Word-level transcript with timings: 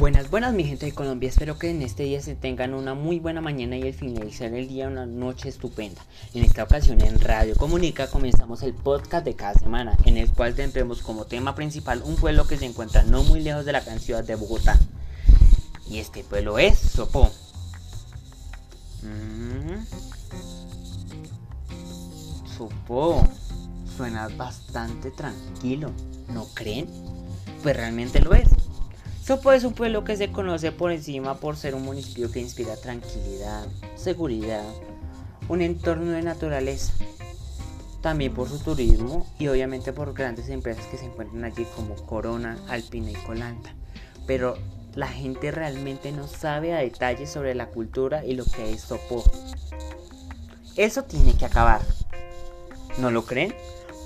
Buenas, 0.00 0.30
buenas 0.30 0.54
mi 0.54 0.64
gente 0.64 0.86
de 0.86 0.92
Colombia, 0.92 1.28
espero 1.28 1.58
que 1.58 1.68
en 1.68 1.82
este 1.82 2.04
día 2.04 2.22
se 2.22 2.34
tengan 2.34 2.72
una 2.72 2.94
muy 2.94 3.18
buena 3.18 3.42
mañana 3.42 3.76
y 3.76 3.82
al 3.82 3.92
finalizar 3.92 4.54
el 4.54 4.66
día 4.66 4.88
una 4.88 5.04
noche 5.04 5.50
estupenda. 5.50 6.00
En 6.32 6.42
esta 6.42 6.62
ocasión 6.62 7.02
en 7.02 7.20
Radio 7.20 7.54
Comunica 7.54 8.06
comenzamos 8.06 8.62
el 8.62 8.72
podcast 8.72 9.26
de 9.26 9.36
cada 9.36 9.52
semana, 9.52 9.98
en 10.06 10.16
el 10.16 10.30
cual 10.30 10.54
tendremos 10.54 11.02
como 11.02 11.26
tema 11.26 11.54
principal 11.54 12.00
un 12.02 12.16
pueblo 12.16 12.46
que 12.46 12.56
se 12.56 12.64
encuentra 12.64 13.02
no 13.02 13.24
muy 13.24 13.40
lejos 13.40 13.66
de 13.66 13.72
la 13.72 13.82
gran 13.82 14.00
ciudad 14.00 14.24
de 14.24 14.36
Bogotá. 14.36 14.78
Y 15.86 15.98
este 15.98 16.24
pueblo 16.24 16.58
es 16.58 16.78
Sopó. 16.78 17.30
Mm. 19.02 19.84
Sopó. 22.56 23.28
Suena 23.98 24.28
bastante 24.28 25.10
tranquilo, 25.10 25.90
¿no 26.32 26.46
creen? 26.54 26.88
Pues 27.62 27.76
realmente 27.76 28.18
lo 28.20 28.32
es. 28.32 28.48
Sopo 29.30 29.52
es 29.52 29.62
un 29.62 29.74
pueblo 29.74 30.02
que 30.02 30.16
se 30.16 30.32
conoce 30.32 30.72
por 30.72 30.90
encima 30.90 31.38
por 31.38 31.56
ser 31.56 31.76
un 31.76 31.84
municipio 31.84 32.32
que 32.32 32.40
inspira 32.40 32.74
tranquilidad, 32.74 33.64
seguridad, 33.94 34.64
un 35.48 35.60
entorno 35.60 36.10
de 36.10 36.22
naturaleza, 36.22 36.92
también 38.00 38.34
por 38.34 38.48
su 38.48 38.58
turismo 38.58 39.32
y 39.38 39.46
obviamente 39.46 39.92
por 39.92 40.14
grandes 40.14 40.48
empresas 40.48 40.84
que 40.86 40.98
se 40.98 41.04
encuentran 41.04 41.44
allí 41.44 41.64
como 41.76 41.94
Corona, 41.94 42.58
Alpina 42.68 43.12
y 43.12 43.14
Colanta. 43.14 43.72
Pero 44.26 44.58
la 44.96 45.06
gente 45.06 45.52
realmente 45.52 46.10
no 46.10 46.26
sabe 46.26 46.74
a 46.74 46.78
detalle 46.78 47.28
sobre 47.28 47.54
la 47.54 47.66
cultura 47.66 48.26
y 48.26 48.34
lo 48.34 48.44
que 48.44 48.72
es 48.72 48.80
Sopo. 48.80 49.22
Eso 50.74 51.04
tiene 51.04 51.36
que 51.36 51.44
acabar. 51.44 51.82
¿No 52.98 53.12
lo 53.12 53.24
creen? 53.24 53.54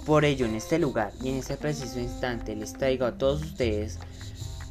Por 0.05 0.27
ello, 0.27 0.45
en 0.45 0.55
este 0.55 0.79
lugar 0.79 1.13
y 1.23 1.31
en 1.31 1.37
este 1.37 1.57
preciso 1.57 1.99
instante 1.99 2.55
les 2.55 2.75
traigo 2.75 3.07
a 3.07 3.17
todos 3.17 3.41
ustedes 3.41 3.99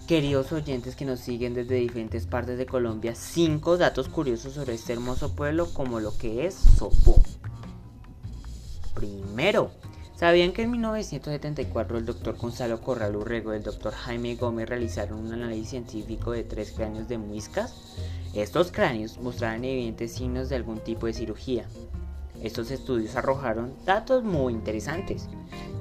Queridos 0.07 0.51
oyentes 0.51 0.97
que 0.97 1.05
nos 1.05 1.21
siguen 1.21 1.53
desde 1.53 1.75
diferentes 1.75 2.27
partes 2.27 2.57
de 2.57 2.65
Colombia, 2.65 3.15
cinco 3.15 3.77
datos 3.77 4.09
curiosos 4.09 4.53
sobre 4.53 4.73
este 4.73 4.91
hermoso 4.91 5.33
pueblo 5.33 5.73
como 5.73 6.01
lo 6.01 6.17
que 6.17 6.45
es 6.45 6.55
Sopó. 6.55 7.15
Primero, 8.93 9.71
¿sabían 10.17 10.51
que 10.51 10.63
en 10.63 10.71
1974 10.71 11.97
el 11.97 12.05
doctor 12.05 12.35
Gonzalo 12.35 12.81
Corral 12.81 13.15
Urrego 13.15 13.53
y 13.53 13.57
el 13.57 13.63
doctor 13.63 13.93
Jaime 13.93 14.35
Gómez 14.35 14.67
realizaron 14.67 15.19
un 15.19 15.31
análisis 15.31 15.69
científico 15.69 16.31
de 16.31 16.43
tres 16.43 16.73
cráneos 16.73 17.07
de 17.07 17.17
muiscas? 17.17 17.73
Estos 18.33 18.73
cráneos 18.73 19.19
mostraban 19.19 19.63
evidentes 19.63 20.11
signos 20.11 20.49
de 20.49 20.57
algún 20.57 20.79
tipo 20.79 21.05
de 21.05 21.13
cirugía. 21.13 21.65
Estos 22.41 22.71
estudios 22.71 23.15
arrojaron 23.15 23.73
datos 23.85 24.23
muy 24.23 24.53
interesantes, 24.53 25.29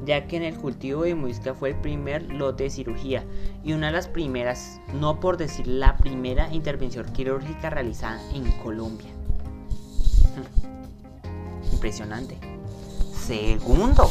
ya 0.05 0.27
que 0.27 0.37
en 0.37 0.43
el 0.43 0.57
cultivo 0.57 1.03
de 1.03 1.15
muisca 1.15 1.55
fue 1.55 1.71
el 1.71 1.77
primer 1.77 2.23
lote 2.33 2.65
de 2.65 2.71
cirugía 2.71 3.25
y 3.65 3.73
una 3.73 3.87
de 3.87 3.93
las 3.93 4.09
primeras, 4.09 4.81
no 4.95 5.19
por 5.19 5.37
decir 5.37 5.67
la 5.67 5.97
primera 5.97 6.53
intervención 6.53 7.07
quirúrgica 7.13 7.71
realizada 7.71 8.21
en 8.33 8.51
Colombia. 8.63 9.11
Impresionante. 11.73 12.39
Segundo, 13.13 14.11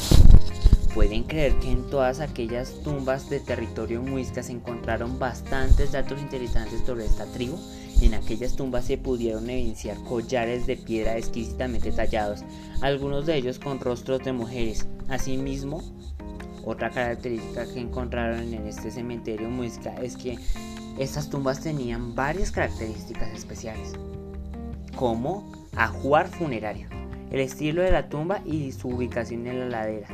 pueden 0.94 1.24
creer 1.24 1.54
que 1.60 1.72
en 1.72 1.90
todas 1.90 2.20
aquellas 2.20 2.82
tumbas 2.84 3.30
de 3.30 3.40
territorio 3.40 4.02
muisca 4.02 4.44
se 4.44 4.52
encontraron 4.52 5.20
bastantes 5.20 5.92
datos 5.92 6.22
interesantes 6.22 6.82
sobre 6.86 7.06
esta 7.06 7.26
tribu 7.26 7.58
en 8.02 8.16
aquellas 8.16 8.56
tumbas 8.56 8.86
se 8.86 8.98
pudieron 8.98 9.50
evidenciar 9.50 9.98
collares 10.04 10.66
de 10.66 10.76
piedra 10.76 11.18
exquisitamente 11.18 11.92
tallados, 11.92 12.44
algunos 12.82 13.26
de 13.26 13.36
ellos 13.36 13.60
con 13.60 13.80
rostros 13.80 14.24
de 14.24 14.34
mujeres. 14.34 14.88
Asimismo, 15.08 15.84
otra 16.66 16.90
característica 16.90 17.66
que 17.72 17.80
encontraron 17.80 18.54
en 18.54 18.68
este 18.68 18.92
cementerio 18.92 19.50
muisca 19.50 19.94
es 20.02 20.18
que 20.18 20.38
estas 20.98 21.30
tumbas 21.30 21.62
tenían 21.62 22.16
varias 22.16 22.52
características 22.52 23.30
especiales, 23.34 23.94
como 24.96 25.52
ajuar 25.76 26.28
funerario, 26.28 26.88
el 27.32 27.40
estilo 27.40 27.82
de 27.82 27.92
la 27.92 28.10
tumba 28.10 28.42
y 28.46 28.72
su 28.72 28.90
ubicación 28.90 29.48
en 29.48 29.60
la 29.60 29.66
ladera. 29.68 30.08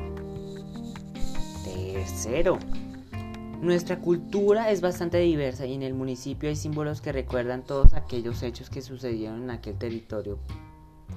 Nuestra 3.62 4.00
cultura 4.00 4.70
es 4.70 4.82
bastante 4.82 5.18
diversa 5.18 5.66
y 5.66 5.74
en 5.74 5.84
el 5.84 5.94
municipio 5.94 6.50
hay 6.50 6.56
símbolos 6.56 7.02
que 7.02 7.12
recuerdan 7.12 7.64
todos 7.64 7.94
aquellos 7.94 8.44
hechos 8.44 8.70
que 8.70 8.82
sucedieron 8.82 9.44
en 9.44 9.50
aquel 9.50 9.78
territorio, 9.78 10.40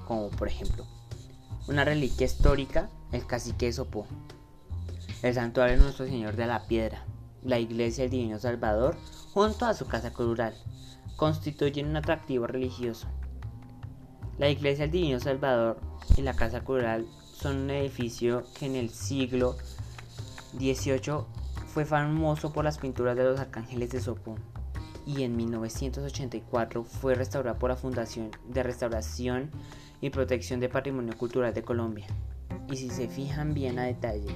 como 0.06 0.30
por 0.30 0.48
ejemplo 0.48 0.86
una 1.68 1.84
reliquia 1.84 2.26
histórica, 2.26 2.88
el 3.12 3.26
cacique 3.26 3.72
Sopó, 3.72 4.06
el 5.22 5.34
santuario 5.34 5.76
de 5.76 5.82
Nuestro 5.82 6.06
Señor 6.06 6.34
de 6.34 6.46
la 6.46 6.66
Piedra, 6.66 7.04
la 7.44 7.58
iglesia 7.58 8.04
del 8.04 8.10
Divino 8.10 8.38
Salvador, 8.38 8.96
junto 9.32 9.66
a 9.66 9.74
su 9.74 9.86
casa 9.86 10.12
cultural, 10.12 10.54
constituyen 11.16 11.88
un 11.88 11.96
atractivo 11.96 12.46
religioso. 12.46 13.06
La 14.38 14.48
iglesia 14.48 14.84
del 14.84 14.92
Divino 14.92 15.20
Salvador 15.20 15.78
y 16.16 16.22
la 16.22 16.34
casa 16.34 16.62
cultural 16.62 17.06
son 17.34 17.58
un 17.58 17.70
edificio 17.70 18.44
que 18.58 18.66
en 18.66 18.74
el 18.74 18.90
siglo 18.90 19.56
XVIII 20.58 21.24
fue 21.66 21.84
famoso 21.84 22.52
por 22.52 22.64
las 22.64 22.78
pinturas 22.78 23.16
de 23.16 23.24
los 23.24 23.38
arcángeles 23.38 23.90
de 23.90 24.00
Sopó 24.00 24.36
y 25.06 25.22
en 25.22 25.36
1984 25.36 26.84
fue 26.84 27.14
restaurado 27.14 27.58
por 27.58 27.70
la 27.70 27.76
Fundación 27.76 28.30
de 28.48 28.62
Restauración 28.62 29.50
y 30.00 30.10
Protección 30.10 30.60
de 30.60 30.68
Patrimonio 30.68 31.16
Cultural 31.16 31.54
de 31.54 31.62
Colombia. 31.62 32.06
Y 32.70 32.76
si 32.76 32.90
se 32.90 33.08
fijan 33.08 33.54
bien 33.54 33.78
a 33.78 33.84
detalle, 33.84 34.34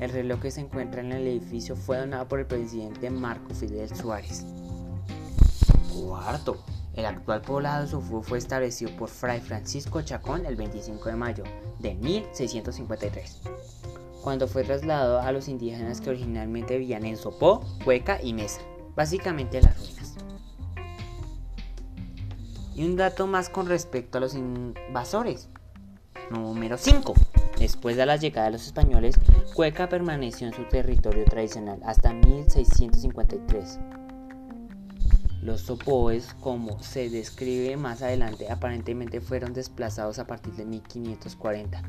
el 0.00 0.10
reloj 0.10 0.40
que 0.40 0.50
se 0.50 0.60
encuentra 0.60 1.00
en 1.00 1.12
el 1.12 1.26
edificio 1.26 1.76
fue 1.76 1.98
donado 1.98 2.28
por 2.28 2.40
el 2.40 2.46
presidente 2.46 3.10
Marco 3.10 3.54
Fidel 3.54 3.94
Suárez. 3.94 4.44
Cuarto, 5.92 6.62
el 6.94 7.06
actual 7.06 7.40
poblado 7.42 7.82
de 7.82 7.90
Sopó 7.90 8.22
fue 8.22 8.38
establecido 8.38 8.90
por 8.96 9.08
Fray 9.08 9.40
Francisco 9.40 10.02
Chacón 10.02 10.46
el 10.46 10.56
25 10.56 11.08
de 11.08 11.16
mayo 11.16 11.44
de 11.80 11.94
1653 11.94 13.40
cuando 14.24 14.48
fue 14.48 14.64
trasladado 14.64 15.20
a 15.20 15.30
los 15.32 15.48
indígenas 15.48 16.00
que 16.00 16.08
originalmente 16.08 16.78
vivían 16.78 17.04
en 17.04 17.18
Sopó, 17.18 17.60
Cueca 17.84 18.18
y 18.22 18.32
Mesa, 18.32 18.62
básicamente 18.96 19.60
las 19.60 19.78
ruinas. 19.78 20.14
Y 22.74 22.84
un 22.84 22.96
dato 22.96 23.26
más 23.26 23.50
con 23.50 23.68
respecto 23.68 24.16
a 24.16 24.22
los 24.22 24.34
invasores. 24.34 25.50
Número 26.30 26.78
5. 26.78 27.12
Después 27.58 27.96
de 27.96 28.06
la 28.06 28.16
llegada 28.16 28.46
de 28.46 28.52
los 28.52 28.66
españoles, 28.66 29.16
Cueca 29.54 29.90
permaneció 29.90 30.46
en 30.46 30.54
su 30.54 30.64
territorio 30.64 31.26
tradicional 31.26 31.80
hasta 31.84 32.14
1653. 32.14 33.78
Los 35.44 35.60
sopoes, 35.60 36.32
como 36.40 36.82
se 36.82 37.10
describe 37.10 37.76
más 37.76 38.00
adelante, 38.00 38.50
aparentemente 38.50 39.20
fueron 39.20 39.52
desplazados 39.52 40.18
a 40.18 40.26
partir 40.26 40.54
de 40.54 40.64
1540, 40.64 41.82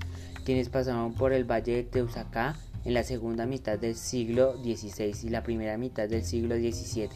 quienes 0.44 0.68
pasaron 0.68 1.14
por 1.14 1.32
el 1.32 1.50
valle 1.50 1.78
de 1.78 1.84
Teusacá 1.84 2.58
en 2.84 2.94
la 2.94 3.04
segunda 3.04 3.46
mitad 3.46 3.80
del 3.80 3.96
siglo 3.96 4.58
XVI 4.58 5.16
y 5.24 5.30
la 5.30 5.42
primera 5.42 5.78
mitad 5.78 6.10
del 6.10 6.26
siglo 6.26 6.56
XVII. 6.56 7.08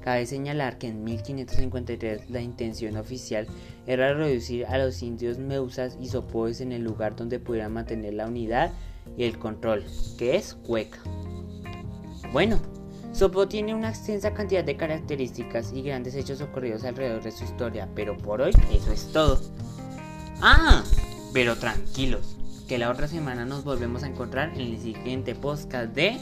Cabe 0.00 0.24
señalar 0.24 0.78
que 0.78 0.88
en 0.88 1.04
1553 1.04 2.30
la 2.30 2.40
intención 2.40 2.96
oficial 2.96 3.46
era 3.86 4.14
reducir 4.14 4.64
a 4.64 4.78
los 4.78 5.02
indios 5.02 5.36
meusas 5.36 5.98
y 6.00 6.08
sopoes 6.08 6.62
en 6.62 6.72
el 6.72 6.84
lugar 6.84 7.16
donde 7.16 7.38
pudieran 7.38 7.74
mantener 7.74 8.14
la 8.14 8.28
unidad 8.28 8.72
y 9.18 9.24
el 9.24 9.38
control, 9.38 9.84
que 10.16 10.36
es 10.36 10.54
Cueca. 10.54 11.00
Bueno, 12.32 12.58
Sopo 13.16 13.48
tiene 13.48 13.74
una 13.74 13.88
extensa 13.88 14.34
cantidad 14.34 14.62
de 14.62 14.76
características 14.76 15.72
y 15.72 15.80
grandes 15.80 16.14
hechos 16.14 16.42
ocurridos 16.42 16.84
alrededor 16.84 17.22
de 17.22 17.32
su 17.32 17.44
historia, 17.44 17.88
pero 17.94 18.14
por 18.14 18.42
hoy 18.42 18.52
eso 18.70 18.92
es 18.92 19.10
todo. 19.10 19.40
Ah, 20.42 20.84
pero 21.32 21.56
tranquilos, 21.56 22.36
que 22.68 22.76
la 22.76 22.90
otra 22.90 23.08
semana 23.08 23.46
nos 23.46 23.64
volvemos 23.64 24.02
a 24.02 24.08
encontrar 24.08 24.50
en 24.50 24.60
el 24.60 24.78
siguiente 24.78 25.34
podcast 25.34 25.94
de... 25.94 26.18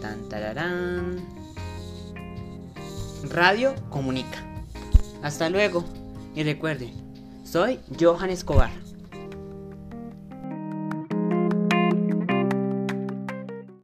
Tan, 0.00 1.26
Radio 3.30 3.74
Comunica. 3.90 4.38
Hasta 5.22 5.50
luego 5.50 5.84
y 6.36 6.44
recuerden, 6.44 6.92
soy 7.44 7.80
Johan 7.98 8.30
Escobar. 8.30 8.81